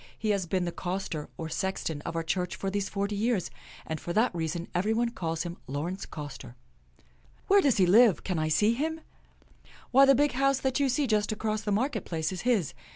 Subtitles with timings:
[0.17, 3.51] "He has been the coster, or sexton, of our church for these forty years,
[3.85, 6.55] and for that reason everybody calls him Laurence Coster.""
[7.47, 8.23] Where does he live.?
[8.23, 11.05] Can I see him.?" THE FIRST PRINTER 43" Why, the big house that you see
[11.05, 12.73] just across the market place is his.